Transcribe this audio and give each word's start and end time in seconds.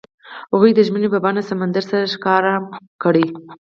هغوی 0.51 0.71
د 0.75 0.79
ژمنې 0.87 1.07
په 1.11 1.19
بڼه 1.23 1.41
سمندر 1.49 1.83
سره 1.91 2.11
ښکاره 2.13 2.49
هم 2.55 2.65
کړه. 3.03 3.25